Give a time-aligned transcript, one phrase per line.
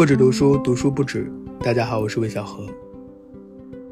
[0.00, 1.30] 不止读书，读书不止。
[1.62, 2.66] 大家好，我是魏小何。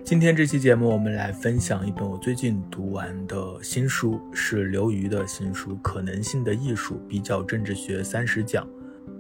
[0.03, 8.67] 今天这期节目，我们来分享一本我最近读完的新书，是刘瑜的新书《可能性的艺术：比较政治学三十讲》。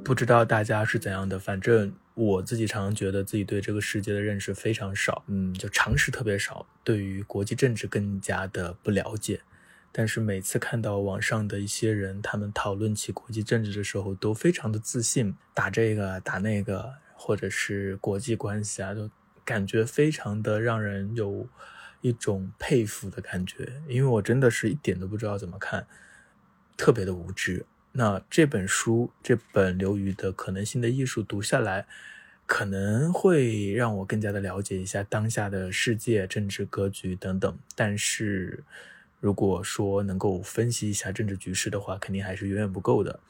[0.02, 9.38] 不知道大家是怎样的，反正我自己常常觉得自己对这个世界的认识非常少，嗯，就常识特别少，对于国际政治更加的不了解。
[9.90, 19.10] 但是每次看到网上的一些人，他们讨论起国际政治的时候，都非常的自信，打这个打那个，或者是国际关系啊，都
[19.44, 21.48] 感觉非常的让人有
[22.02, 23.72] 一种佩服的感觉。
[23.88, 25.86] 因为我真的是一点都不知道怎么看，
[26.76, 27.64] 特别的无知。
[27.92, 31.86] 那这本书，这本刘瑜的《可能性的艺术》读下来，
[32.46, 37.58] 可能会让我更加的了解一下当下的世界政治格局等等。
[37.74, 38.62] 但是。
[39.20, 43.20] 如果说能够分析一下政治局势的话，肯定还是远远不够的。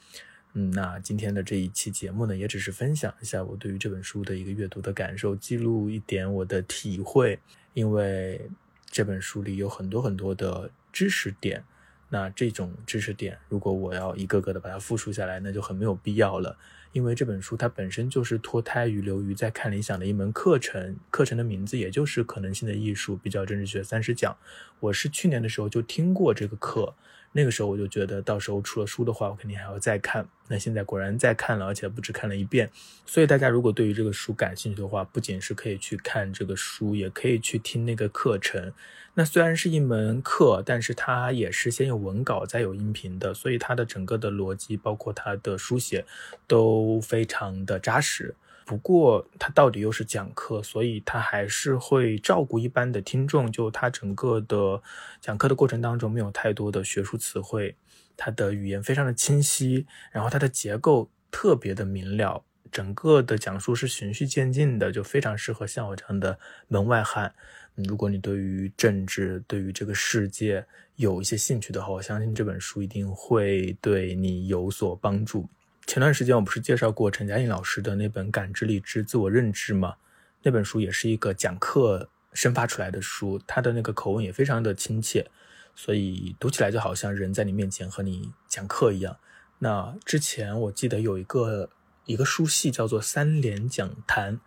[0.53, 7.39] 嗯，那今天的这一期节目呢，也只是分享一下我对于这本书的一个阅读的感受，记录一点我的体会。
[7.75, 8.49] 因为
[8.89, 11.63] 这本书里有很多很多的知识点，
[12.09, 16.57] 那这种知识点，如果我要一个个的把它复述下来，那就很没有必要了。
[16.91, 24.35] 因为这本书它本身就是脱胎于刘瑜在看理想的一门课程，课程的名字也就是可能性的艺术比较政治学三十讲。
[24.79, 26.95] 我是去年的时候就听过这个课。
[27.31, 30.27] 那个时候我就觉得，到时候出了书的话，我肯定还要再看。
[30.47, 32.69] 那现在果然再看了，而且不止看了一遍。
[33.05, 38.73] 所以大家如果对于这个书感兴趣的话，不仅是可以去看这个书，也可以去听那个课程。
[39.13, 46.05] 那虽然是一门课，但是它也是先有文稿再有音频的，所以它的整个的逻辑，包括它的书写，
[46.47, 48.33] 都非常的扎实。
[48.69, 53.51] 不过，他到底又是讲课，所以他还是会照顾一般的听众。
[53.51, 54.79] 就他整个的
[55.19, 57.75] 讲课的过程当中，没有太多的学术词汇，
[58.15, 67.33] 他的语言非常的清晰，然后他的结构特别的明了，整个的讲述是循序渐进的，就非常适合像我这样的门外汉。
[67.73, 70.63] 如果你对于政治、对于这个世界
[70.97, 75.49] 有一些兴趣的话，我相信这本书一定会对你有所帮助。
[75.89, 79.95] 前段时间我不是介绍过陈嘉映老师的那本《感知力之自我认知》吗？
[80.43, 85.25] 那本书也是一个讲课生发出来的书，他的那个口吻也非常的亲切，
[85.73, 89.17] 所以读起来就好像人在你面前和你讲课一样。
[89.57, 91.67] 那之前我记得有一个
[92.05, 94.39] 一个书系叫做三联讲坛，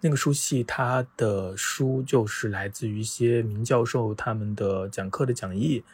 [0.00, 5.84] 那个书系它的书就是来自于一些名教授他们的讲课的讲义，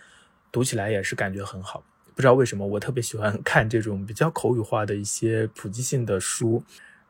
[0.50, 1.84] 读起来也是感觉很好。
[2.14, 6.62] 不知道为什么，我特别喜欢看这种比较口语化的一些普及性的书，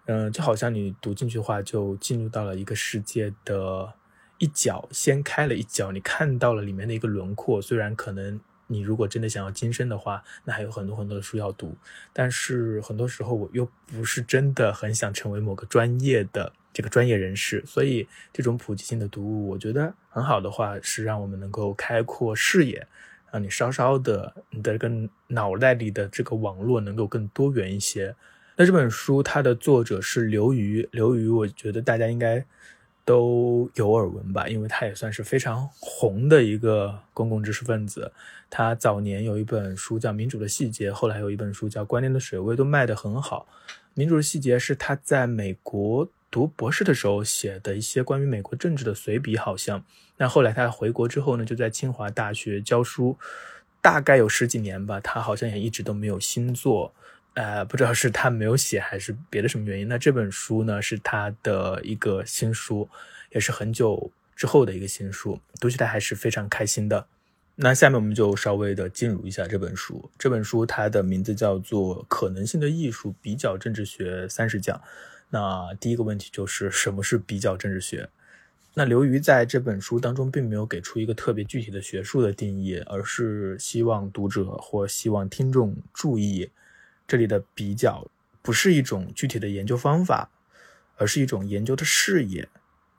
[0.06, 3.92] 嗯，就好像你读进去的话，就进入到了一个世界的
[4.38, 7.60] 一角，掀开了一角，你看到了里面的一个轮廓。
[7.60, 11.76] 虽然可能你如果真的想要晋升的话，那还有很多很多的书要读，
[12.12, 22.86] 但是很多时候我又不是真的很想成为某个专业的这个专业人士，所以这种普及性的读物，我觉得很好的话是让我们能够开阔视野。
[23.34, 24.88] 让你稍稍的，你的这个
[25.26, 28.14] 脑袋里的这个网络能够更多元一些。
[28.54, 32.44] 那这本书它的作者是刘瑜，刘瑜我觉得大家应该
[33.04, 38.12] 都有耳闻吧，因为他也算是非常红的一个公共知识分子。
[38.48, 43.48] 他早年有一本书叫《民主的细节》，后来有一本书叫《观念的水位》，都卖得很好。
[43.94, 46.08] 《民主的细节》是他在美国。
[46.34, 49.84] 读博士的时候写的一些关于美国政治的随笔，好像。
[50.16, 53.16] 那后来他回国之后呢，就在清华大学教书，
[53.80, 54.98] 大概有十几年吧。
[54.98, 56.92] 他好像也一直都没有新作，
[57.34, 59.86] 呃，不知道是他没有写还是别的什么原因。
[59.86, 62.88] 那这本书呢，是他的一个新书，
[63.30, 67.06] 也是很久之后的一个新书，读起来还是非常开心的。
[67.56, 70.10] 那下面我们就稍微的进入一下这本书。
[70.18, 74.76] 这本书它的名字叫做《可能性的艺术：比较政治学三十讲》。
[75.30, 78.08] 那第一个问题就是什么是比较政治学？
[78.74, 86.50] 那刘瑜在这本书当中并没有给出一个特别具体的学术的定义，而是希望读者或希望听众注意，
[87.06, 88.10] 这里的比较
[88.42, 90.28] 不是一种具体的研究方法，
[90.96, 92.48] 而是一种研究的视野。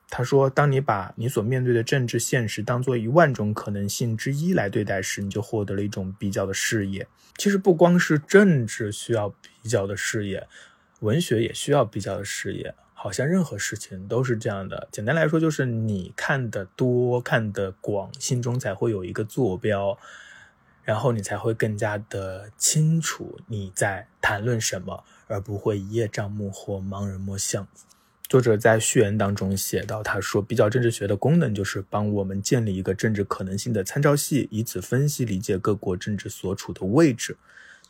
[0.09, 7.07] 他说，当你把你所面对的政治现实当做一万种可能性之一来对待时，你就获得了一种比较的视野。
[7.37, 9.29] 其实不光是政治需要
[9.61, 10.47] 比较的视野。
[11.01, 14.87] 文学也需要比较的视野，好像任何事情都是这样的。
[14.91, 19.97] 简单来说，就是你看得多、看得广，心中才会有一个坐标，
[20.83, 27.67] 然后你才会更加的清楚你在谈论什么，而不会一叶障目或盲人摸象。
[28.27, 37.37] 作者在序言当中写到，他说：“比较政治学的功能就是帮我们建立一个政治可能性的参照系，以此分析理解各国政治所处的位置。”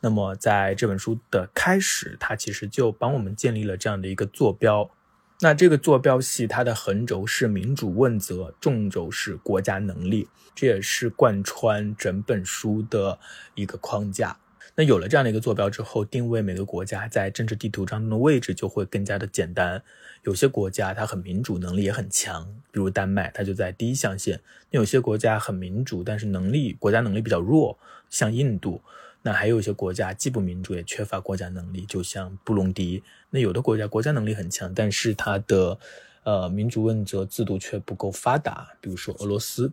[0.01, 4.91] 那么在这本书的开始，他其实就帮我们建立了这样的一个坐标。
[5.39, 13.19] 那这个坐标系，它的横轴是民主问责，纵轴是国家能力，这也是贯穿整本书的
[13.55, 14.37] 一个框架。
[14.77, 19.81] 那有了这样的一个坐标之后，定位每个国家在政治地图当中的位置就会更加的简单。
[20.23, 24.41] 有些国家它很民主，能力也很强，比如丹麦，它就在第一象限。
[24.71, 27.77] 那有些国家很民主，但是能力国家能力比较弱，
[28.09, 28.81] 像印度。
[29.21, 33.01] 那还有一些国家既不民主也缺乏国家能力，就像布隆迪。
[33.29, 35.79] 那有的国家国家能力很强，但是它的
[36.23, 39.71] 呃民主问责制度却不够发达，比如说俄罗斯。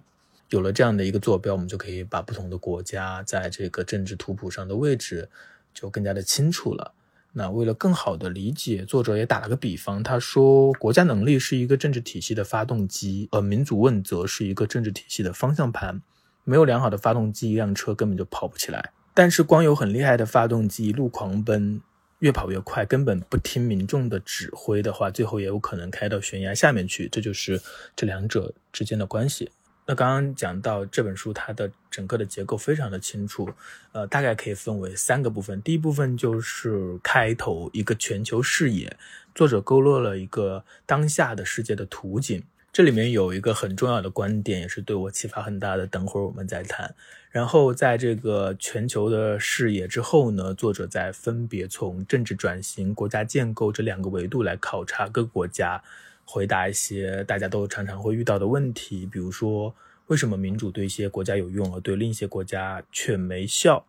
[0.52, 5.28] 有了这样的一个坐标，我们就可以把不同的国家在这个政治图谱上的位置
[5.72, 6.92] 就更加的清楚了。
[7.32, 16.02] 那为了更好的理解，作者也打了个比方，他说国家能力是一个政治体系的发动机，而民主问责是一个政治体系的方向盘。
[16.44, 18.92] 没有良好的发动机，一辆车根本就跑不起来。
[19.14, 21.80] 但是光有很厉害的发动机，一路狂奔，
[22.18, 27.08] 越跑越快，根本不听民众的指挥的话，最后也有可能开到悬崖下面去。
[27.08, 27.62] 这就是
[27.96, 29.50] 这两者之间的关系。
[29.84, 33.52] 那刚刚讲到这本书，它的整个的结构非常的清楚，
[33.92, 35.60] 呃，大概可以分为三个部分。
[35.60, 38.96] 第一部分就是开头一个全球视野，
[39.34, 42.42] 作者勾勒了一个当下的世界的图景。
[42.72, 45.86] 这里面有一个很重要的观点，也是对我启发很大的。
[45.86, 46.94] 等会儿我们再谈。
[47.30, 55.82] 然后在这个全球的视野之后呢，作者再分别从政治转型、国家建构这两个维度来考察各国家，
[56.24, 59.74] 回答一些大家都常常会遇到的问题，比如说
[60.06, 63.84] 为什么民主对一些国家有用，而对另一些国家却没效？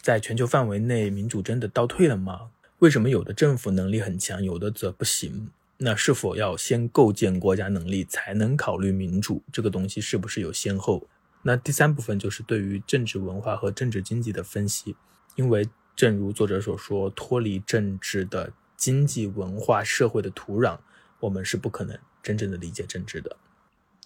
[0.00, 2.50] 在全球范围内，民主真的倒退了吗？
[2.80, 5.50] 为什么有的政府能力很强，有的则不行？
[5.78, 11.06] 那是否要先构建国家能力，才能考虑民主这个东西是不是有先后？
[11.42, 14.96] 那第三部分就是对于政治文化和政治经济的分析，
[15.34, 20.78] 因为正如作者所说，脱离政治的经济文化社会的土壤，
[21.20, 23.36] 我们是不可能真正的理解政治的。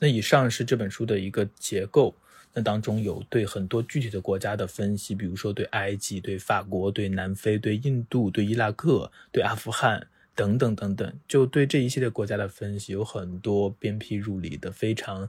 [0.01, 2.15] 那以上是这本书的一个结构，
[2.55, 10.09] 那当中有对很多具体的国家的分析，比如说对埃及、对法国、对南非、对印度、对伊拉克、对阿富汗。
[10.33, 15.29] 等等等等，就对这一系列国家的分析有很多鞭辟入里的非常，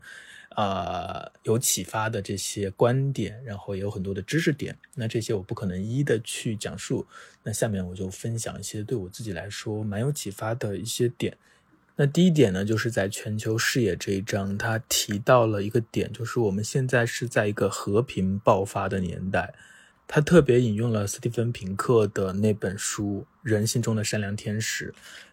[0.49, 4.77] 啊有启发的这些观点，然后也有很多的知识点。
[4.95, 7.05] 那这些我不可能一一的去讲述。
[7.43, 11.35] 那下面我就分享一些对我自己来说蛮有启发的一些点。
[12.01, 19.53] 那第一点呢，就是在全球视野这一章，他提到了一个点，就是我们现在是在一个和平爆发的年代。
[20.07, 24.91] 他特别引用了斯蒂芬·平克的那本书《人性中的善良天使》，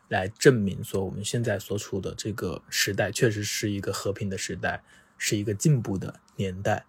[0.08, 4.82] 来证明说我们现在所处的这个时代确实是一个和平的时代，
[5.16, 6.84] 是一个进步的年代。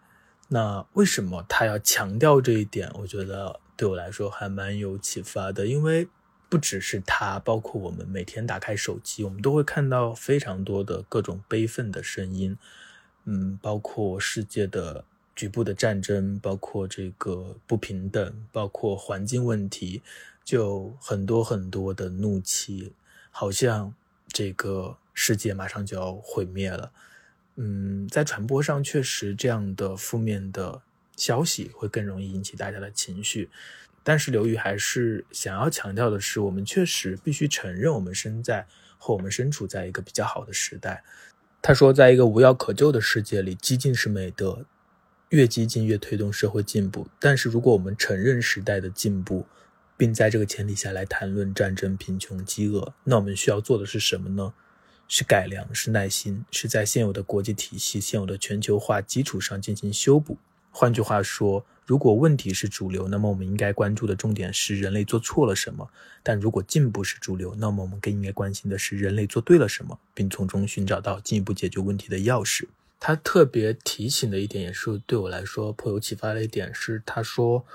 [0.50, 2.92] 那为什么他要强调这一点？
[2.96, 6.10] 我觉得对我来说还蛮有启发的，因为
[6.50, 12.58] 不只是他，包括我们每天打开手机，我们都会看到非常多的各种悲愤的声音，
[13.24, 15.06] 嗯，包括世界的。
[15.36, 20.02] 局部的战争，包括这个不平等，包括环境问题，
[20.44, 22.92] 就很多很多的怒气，
[23.32, 23.94] 好像
[24.28, 26.92] 这个世界马上就要毁灭了。
[27.56, 30.82] 嗯，在传播上确实这样的负面的
[31.16, 33.50] 消息会更容易引起大家的情绪，
[34.10, 38.66] 但是刘宇还是想要强调的是，我们确实必须承认，我们身在
[38.98, 41.04] 和我们身处在一个比较好的时代。
[41.62, 44.66] 他说，在一个无药可救的世界里，激进是美德。
[45.30, 49.46] 越激进越推动社会进步，但是如果我们承认时代的进步，
[49.96, 54.56] 并在这个前提下来谈论战争、贫穷、饥饿，那我们需要做的是什么呢？
[55.08, 60.40] 是改良，是耐心，是在现有的国际体系、现有的全球化基础上进行修补。
[60.80, 65.86] 换句话说，如果问题是主流，那么我们应该关注的重点是人类做错了什么；
[66.24, 72.66] 但如果进步是主流，那么我们更应该关心的是人类做对了什么，并从中寻找到进一步解决问题的钥匙。
[72.98, 77.66] 他特别提醒的一点，也是对我来说颇有启发的一点，是他说，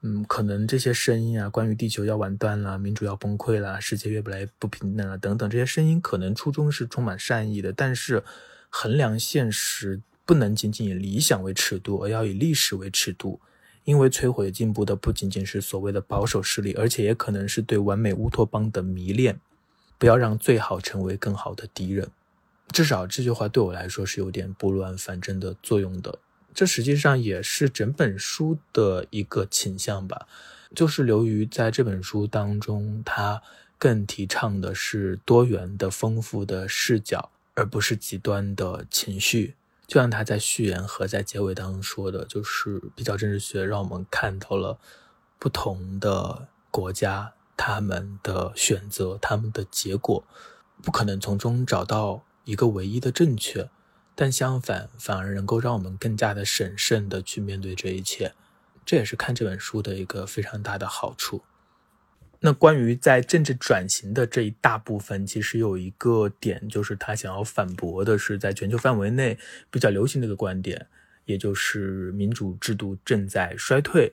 [0.00, 8.24] 嗯，可能这些声音啊，关于地球要完蛋了、民主要崩溃了、世界越来越不平等了等等，这些声音可能初衷是充满善意的，但是
[8.70, 13.40] 衡量现实不能仅仅以理想为尺度，而要以历史为尺度，
[13.84, 19.40] 因为摧毁进步的不仅仅是所谓的保守势力，而且也可能是对完美乌托邦的迷恋。
[19.98, 22.10] 不要让最好成为更好的敌人。
[22.70, 26.18] 至少这句话对我来说是有点拨乱反正的作用的。
[26.52, 30.26] 这实际上也是整本书的一个倾向吧，
[30.74, 33.40] 就是刘瑜在这本书当中，他
[33.78, 39.54] 更提倡的是多元的、丰富的视角，而不是极端的情绪。
[39.86, 44.78] 就像他在序言和在结尾当中说的，就是比较政治学让我们看到了
[45.38, 50.24] 不同的国家，他们的选择，他们的结果，
[50.82, 53.70] 不可能从中找到一个唯一的正确，
[54.14, 58.34] 但相反，反而能够让我们更加的审慎的去面对这一切。
[58.84, 61.42] 这也是看这本书的一个非常大的好处。
[62.46, 69.36] 那关于在政治转型的这一大部分，其实有一个点，就是他想要反驳的是，在全球范围内
[69.68, 70.86] 比较流行的一个观点，
[71.24, 74.12] 也就是民主制度正在衰退。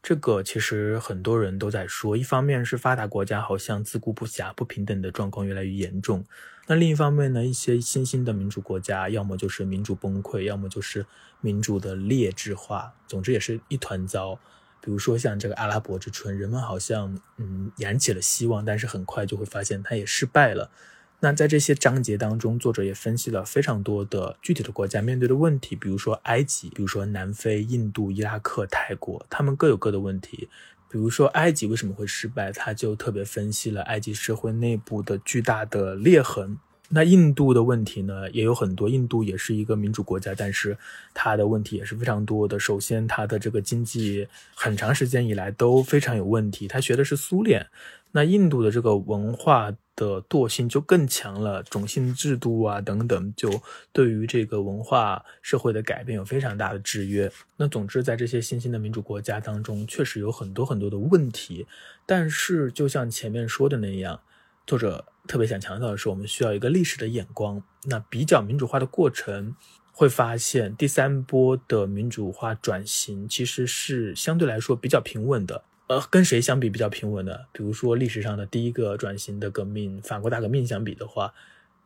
[0.00, 6.24] 这个其实很多人都在说，一方面是发达国家好像自顾不暇、不平等的状况越来越严重，
[6.68, 11.04] 那另一方面呢，一些新兴的民主国家，要么就是民主崩溃，要么就是
[11.40, 14.38] 民主的劣质化，总之也是一团糟。
[14.84, 20.70] 比如说像这个阿拉伯之春，人们好像嗯燃起了希望，但是很快就会发现它也失败了。
[21.20, 30.48] 那在这些章节当中，作者也分析了非常多的具体的国家面对的问题，比如说埃及，比如说南非、印度、伊拉克、泰国，他们各有各的问题。
[30.88, 36.58] 比如说埃及为什么会失败，他就特别分析了埃及社会内部的巨大的裂痕。
[36.94, 38.86] 那印度的问题呢，也有很多。
[38.86, 40.76] 印度也是一个民主国家，但是
[41.14, 42.58] 它的问题也是非常多的。
[42.58, 46.68] 首先，它的这个经济很长时间以来都非常有问题。
[46.68, 47.66] 它学的是苏联，
[48.10, 57.32] 那印度的这个文化的惰性就更强了，种姓制度啊等等，就对于这个文化社会的改变有非常大的制约。
[57.56, 61.66] 那总之，在这些新兴的民主国家当中，确实有很多很多的问题。
[62.04, 64.20] 但是，就像前面说的那样。
[64.64, 67.62] 作者特别想强调的是，我们需要一个历史的眼光。
[67.84, 69.54] 那比较民主化的过程，
[69.92, 75.64] 会发现第三波的民主化转型其实是相对来说比较平稳的。
[75.88, 77.36] 呃，跟谁相比比较平稳呢？
[77.52, 81.34] 比如说历史上的第一个转型的革命——法国大革命相比的话，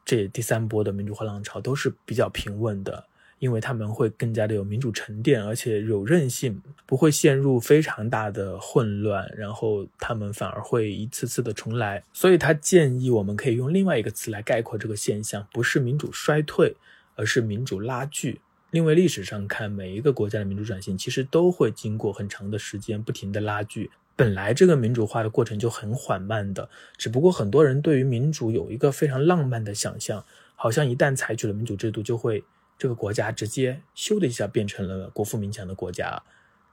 [0.05, 3.07] 这第三波的民主化浪潮都是比较平稳的。
[3.39, 12.03] 因为他们会更加的有民主沉淀，而且有韧性，不会陷入非常大的混乱，然后他们反而会一次次的重来。
[12.15, 16.75] 所以他建议我们可以用另外一个词来概括这个现象，不是民主衰退，
[17.15, 18.41] 而是民主拉锯。
[18.71, 23.91] 因为历史上看，每一个国家的民主转型其实都会经过很长的时间不停的拉锯。
[24.17, 30.25] 本来这个民主化的过程就很缓慢的，只不过很多人对于民主有一个非常浪漫的想象，
[30.55, 32.43] 好像一旦采取了民主制度就会。
[32.79, 36.23] 这个国家直接咻的一下变成了国富民强的国家，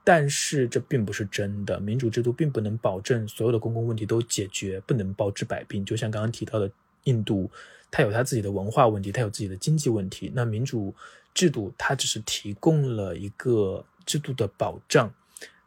[0.04, 1.80] 但是这并不是真的。
[1.80, 5.86] 民主制度并不能保证所有的公共问题都解决，不能包治百病。
[5.86, 6.70] 就像刚刚提到的，
[7.06, 7.50] 印度，
[7.90, 10.30] 它有它自己的文化问题，它有自己的经济问题。
[10.36, 10.94] 那民主
[11.34, 15.14] 制度它只是提供了一个制度的保障。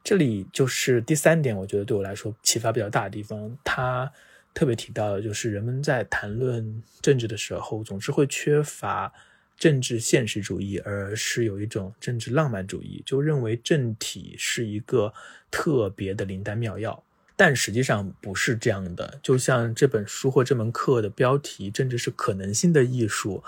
[0.05, 3.57] 这里就是第三点，我觉得对我来说启发比较大的地方。
[3.65, 4.13] 他
[4.53, 9.11] 特别提到的就是人们在谈论政治的时候，总是会缺乏。
[9.57, 15.13] 政治现实主义，而是有一种政治浪漫主义，就认为政体是一个
[15.51, 17.03] 特别的灵丹妙药，
[17.35, 19.19] 但实际上不是这样的。
[19.23, 23.43] 就像这本书或这门课的标题“政治是可能性的艺术”，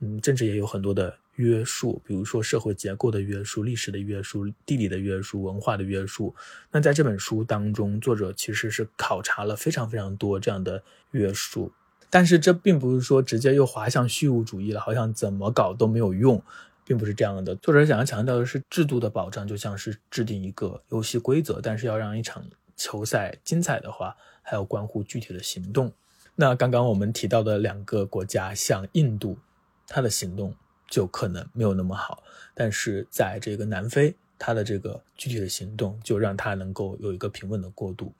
[0.00, 6.34] 嗯，政治也有很多的约束，比如说社会结构的约束、历史的约束、地理的约束、文化的约束。
[6.72, 11.72] 那在这本书当中，作者其实是考察了非常非常多这样的约束。
[12.12, 16.42] 但是这并不是说直接又滑向虚无主义了，好像怎么搞都没有用，
[16.84, 17.54] 并不是这样的。
[17.54, 22.44] 作者想要强调的是制度的保障，就像是制定一个游戏规则，但是要让一场
[22.76, 25.90] 球赛精彩的话，还要关乎具体的行动。
[26.34, 29.38] 那刚刚我们提到的两个国家，像印度，
[29.86, 30.54] 它的行动
[30.90, 38.12] 就可能没有那么好，但是在这个南非，它的这个具体的行动就让它能够有一个平稳的过渡。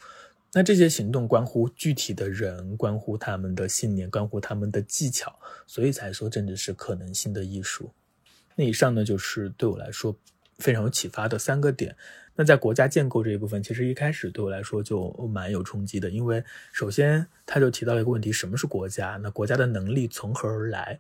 [0.54, 5.35] 那这些行动关乎具体的人，关乎他们的信念，关乎他们的技巧，
[5.66, 7.90] 所以才说政治是可能性的艺术。
[8.54, 10.14] 那以上呢，就是对我来说
[10.59, 11.97] 非常有启发的三个点。
[12.35, 19.18] 那在国家建构这一部分，其实一开始对我来说就蛮有冲击的，因为首先他就提到了一个问题：什么是国家？
[19.23, 20.99] 那国家的能力从何而来？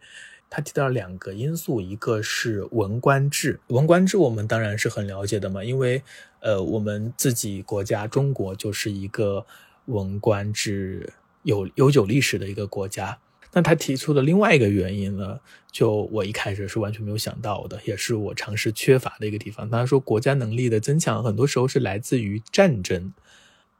[0.54, 3.58] 他提到两个因素，一个是文官制。
[3.68, 6.02] 文官制我们当然是很了解的嘛，因为
[6.40, 9.46] 呃，我们自己国家中国就是一个
[9.86, 11.10] 文官制
[11.44, 13.18] 有悠久历史的一个国家。
[13.54, 15.40] 那他提出的另外一个原因呢，
[15.70, 19.70] 就我一开始是完全没有想到的，也是我尝试缺乏的一个地方。
[19.70, 23.14] 他说，国家能力的增强很多时候是来自于战争，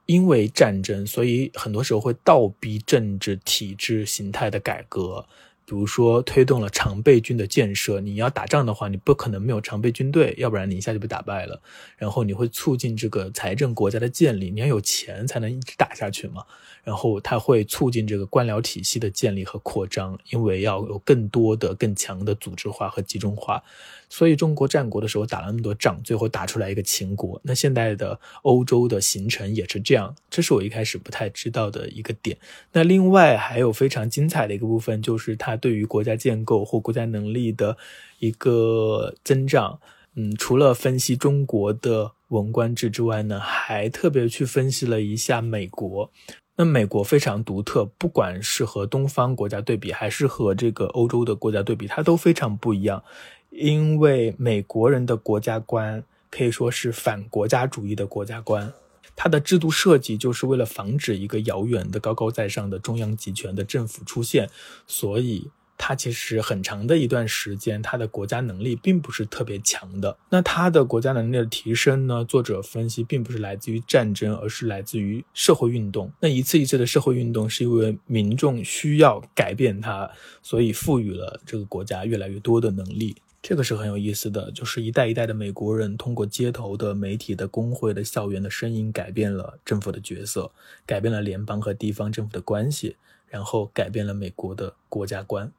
[0.07, 5.27] 因为战争，所以很多时候会倒逼政治体制形态的改革。
[5.73, 7.99] 比如说推动了常备军的建设。
[7.99, 11.63] 你要打仗的话，你不可能没有常备军队，要不然你一下就被打败了。
[11.97, 16.45] 然后你会促进这个财政国家的建立，你要有钱才能一直打下去嘛。
[16.85, 23.63] 然后它会促进这个官僚体系的建立和扩张，因为要有更多的、更强的组织化和集中化。
[24.11, 27.41] 所以中国战国的时候打了那么多仗，最后打出来一个秦国。
[27.45, 32.37] 那现在的欧洲的形成也是这样，这是我一开始不太知道的一个点。
[32.73, 37.79] 那另外还有非常精彩的一个部分，就是它对于国家建构或国家能力的
[38.19, 39.79] 一个增长。
[40.15, 46.11] 嗯，除了分析中国的文官制之外呢，还特别去分析了一下美国。
[46.57, 53.03] 那美国非常独特，不管是和东方国家对比，还是和这个欧洲的国家对比，它都非常不一样。
[53.49, 58.71] 因为美国人的国家观可以说是反国家主义的国家观，
[59.15, 64.49] 它的制度设计就是为了防止一个遥远的高高在上的中央集权的政府出现，
[64.87, 70.17] 所以它其实很长的一段时间，它的国家能力并不是特别强的。
[70.31, 72.25] 那它的国家能力的提升呢？
[72.25, 76.13] 作者分析并不是来自于战争，而是来自于社会运动。
[76.21, 80.09] 那一次一次的社会运动，是因为民众需要改变它，
[80.41, 83.17] 所以赋予了这个国家越来越多的能力。
[83.43, 90.53] 这个是很有意思的，就是一代一代的美国人通过街头的、媒体的、工会的、校园的声音，改变了政府的角色，
[90.87, 92.95] 改变了联邦和地方政府的关系，
[93.29, 95.51] 然后改变了美国的国家观。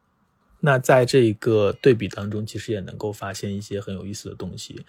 [0.62, 4.86] 那在这一个对比当中，其实也能够发现一些很有意思的东西。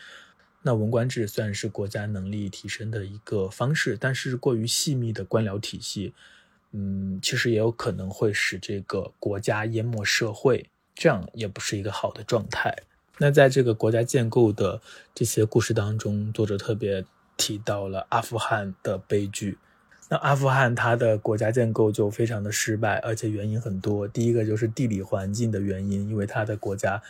[0.62, 6.14] 那文官制算是国家能力提升的一个方式，但是过于细密的官僚体系，
[6.70, 10.70] 嗯，其实也有可能会使这个国家淹没社会。
[10.94, 12.76] 这样也不是一个好的状态。
[13.18, 14.80] 那在这个国家建构的
[15.14, 17.04] 这些故事当中，作者特别
[17.36, 19.58] 提到了阿富汗的悲剧。
[20.08, 24.06] 那阿富汗它的国家建构就非常的失败，而且原因很多。
[24.08, 27.02] 第一个就是地理环境的原因，因为它的国家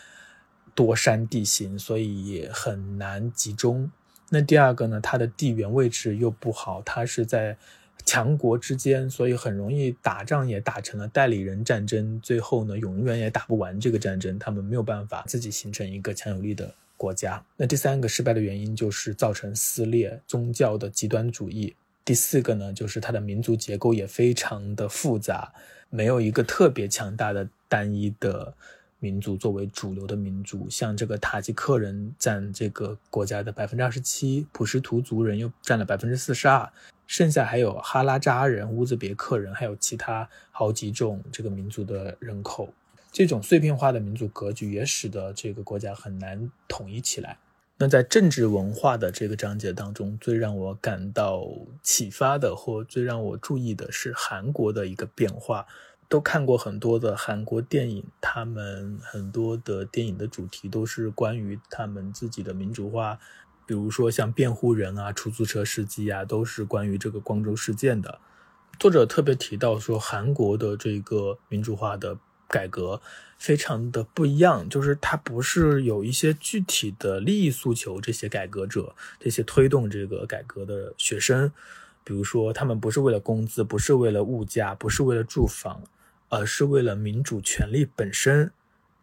[0.74, 3.90] 多山地形，所以也很难集中。
[4.30, 7.56] 那第二个呢，它的地缘位置又不好，它是在。
[8.04, 12.20] 强国之间，所以很容易打仗，也打成了代理人战争。
[12.20, 17.42] 最后呢，永远也打不完这个战争，他们没有办法自己形成一个强有力的国家。
[17.56, 21.74] 那第三个失败的原因就是造成撕裂，宗教的极端主义。
[22.04, 25.50] 第四个呢，就是它的民族结构也非常的复杂，
[25.88, 28.52] 没有一个特别强大的单一的
[28.98, 30.68] 民族作为主流的民族。
[30.68, 36.70] 像这个塔吉克人占这个国家的百分之二十七，普什图族人又占了百分之四十二。
[37.06, 42.72] 剩下还有哈拉扎人、乌兹别克人，还有其他好几种这个民族的人口。
[43.12, 47.38] 这种碎片化的民族格局也使得这个国家很难统一起来。
[47.76, 51.44] 那在政治文化的这个章节当中，最让我感到
[51.82, 55.66] 启发的，或最让我注意的是韩国的一个变化。
[56.06, 63.18] 都看过很多的韩国电影，他们很多的电影的主题都是关于他们自己的民主化。
[63.66, 68.20] 比如说像辩护人啊、出租车司机啊，都是关于这个光州事件的。
[68.78, 73.00] 作者特别提到说，韩国的这个民主化的改革
[73.38, 81.50] 非常的不一样，就是它不是有一些具体的利益诉求，这些改革者、这些推动这个改革的学生，
[82.02, 85.82] 比如说他们不是为了工资，不是为了物价，不是为了住房，
[86.28, 88.52] 而是为了民主权利本身，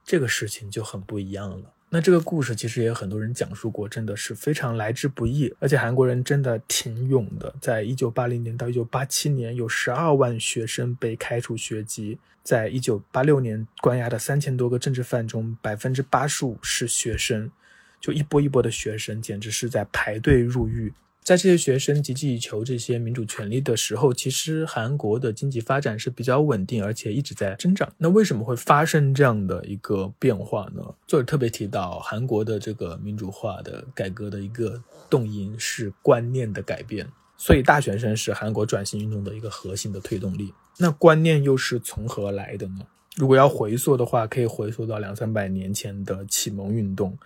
[0.04, 1.74] 这个事情就很不一样了。
[1.94, 7.54] 那这个故事其实也有很多人讲述过，真的是非常来之不易，而且韩国人真的挺勇的。
[7.60, 17.52] 在一九八零年到一九八七年，有十二万学生被开除学籍；在一九八六年关押的三千多个政治犯中，百分之八十五是学生，
[18.00, 20.94] 就一波一波的学生，简直是在排队入狱。
[21.32, 27.90] 在这些学生积极以求这些民主权利的时候，其实韩国的经济发展是比较稳定，而且一直在增长。
[27.98, 30.84] 那为什么会发生这样的一个变化呢？
[31.08, 40.54] 作者特别提到，韩国的这个民主化的改革的一个动因是观念的改变，所以大学生是韩国转型运动的一个核心的推动力。
[40.80, 42.86] 那观念又是从何来的呢？
[43.16, 47.18] 如果要回溯的话，可以回溯到两三百年前的启蒙运动。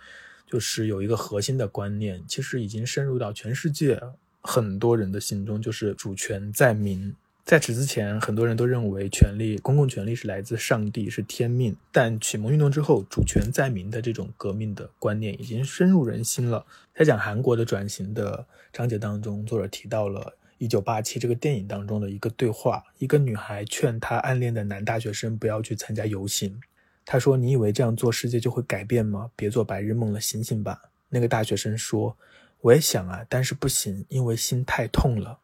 [0.46, 4.00] 就是有一个核心的观念，其实已经深入到全世界
[4.40, 7.14] 很多人的心中，就是主权在民。
[7.44, 11.76] 在此之前，很多人都认为权力、公共权力是来自上帝，是天命。
[11.92, 16.66] 但启蒙运动之后，主权在民的这种革命的观念已经深入人心了。
[16.92, 20.20] 在讲韩国的转型的章节当中，作者提到了
[20.58, 26.60] 《一九八七》这个电影当中的一个对话：一个女孩劝她暗恋的男大学生不要去参加游行。
[27.06, 29.30] 他说：“你以为这样做世界就会改变吗？
[29.34, 32.16] 别做白日梦了，醒醒吧。”那个大学生说
[32.60, 35.38] ：“我也想啊，但是不行，因为心太痛了，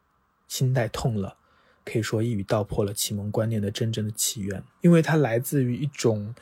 [0.47, 1.37] 心太痛了。”
[1.85, 6.35] 可以说一语道破了启蒙观念的真正的起源，因为它来自于一种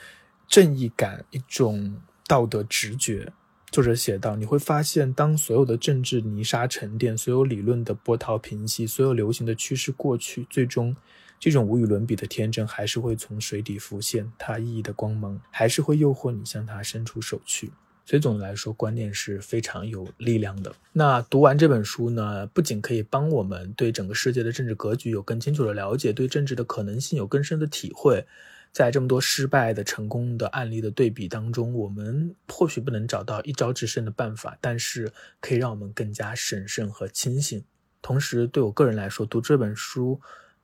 [0.48, 3.32] 正义感，一种道德直觉。
[3.72, 10.96] 作者写道：“你会发现，当所有的政治泥沙沉淀，所有理论的波涛平息，所有流行的趋势过去，最终，
[11.42, 17.72] 这种无与伦比的天真还是会从水底浮现，它熠熠的光芒还是会诱惑你向它伸出手去。
[18.06, 20.72] 所以，总的来说，观念是非常有力量的。
[20.94, 28.24] 那读完这本书呢，不仅可以帮我们对整个世界的政治格局有更清楚的了解，对政治的可能性有更深的体会。”
[28.72, 37.62] 在这么多失败的、成功的案例的对比当中，我们或许不能找到一招制胜的办法，但是可以让我们更加审慎和清醒。
[38.02, 40.22] 同时，对我个人来说，读这本书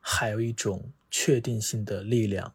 [0.10, 2.54] 还有一种确定性的力量，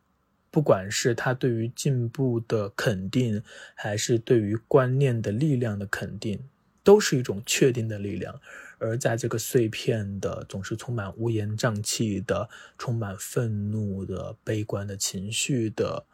[0.51, 3.43] 不管是他对于进步的肯定，
[3.75, 6.43] 还是对于观念的力量的肯定，
[6.83, 8.41] 都是一种确定的力量。
[8.79, 16.07] 而在这个碎片的、总是充满乌烟瘴气的、充满愤怒的、悲观的情绪的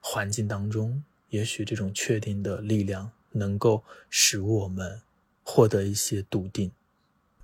[0.00, 5.00] 环境当中，也许这种确定的力量能够使我们
[5.42, 6.70] 获得一些笃定。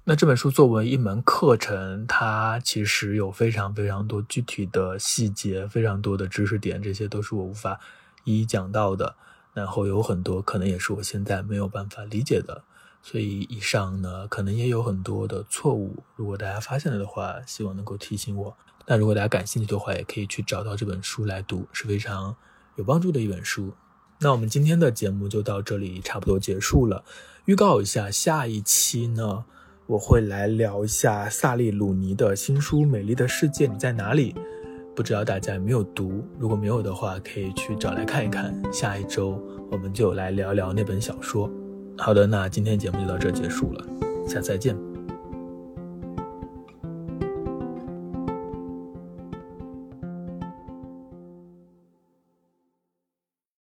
[0.05, 7.79] 那这本书作为一门课程，它其实有非常非常多具体的细节，非常多的知识点，这些都是我无法
[8.25, 9.15] 一一讲到的。
[9.53, 12.65] 然后有很多可能也是我现在没有办法理解的。
[13.03, 16.03] 所以以上呢，可能也有很多的错误。
[16.17, 18.57] 如果大家发现了的话，希望能够提醒我。
[18.87, 22.37] 那如果大家感兴趣的话，也可以去找到这本书来读，是非常
[22.77, 23.75] 有帮助的一本书。
[24.19, 27.05] 那我们今天的节目就到这里，差不多结束了。
[27.45, 29.45] 预告一下，下一期呢，
[29.91, 34.33] 我会来聊一下萨利鲁尼的新书《美丽的世界你在哪里》。
[34.95, 36.23] 不知道大家有没有读？
[36.39, 38.55] 如果没有的话，可以去找来看一看。
[38.73, 39.37] 下一周
[39.69, 41.51] 我们就来聊聊那本小说。
[41.99, 43.85] 好的，那今天节目就到这结束了，
[44.29, 44.90] 下次再见。